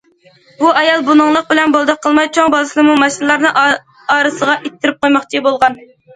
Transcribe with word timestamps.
بۇ 0.61 0.69
ئايال 0.77 1.03
بۇنىڭلىق 1.09 1.47
بىلەن 1.51 1.75
بولدى 1.75 1.95
قىلماي 2.05 2.29
چوڭ 2.39 2.49
بالىسىنىمۇ 2.55 2.97
ماشىنىلارنىڭ 3.03 3.61
ئارىسىغا 4.17 4.59
ئىتتىرىپ 4.65 5.01
قويماقچى 5.07 5.45
بولغان. 5.51 5.81